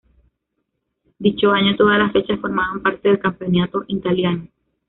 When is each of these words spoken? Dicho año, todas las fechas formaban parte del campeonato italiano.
Dicho 1.19 1.51
año, 1.51 1.75
todas 1.77 1.99
las 1.99 2.11
fechas 2.11 2.39
formaban 2.39 2.81
parte 2.81 3.07
del 3.07 3.19
campeonato 3.19 3.83
italiano. 3.87 4.47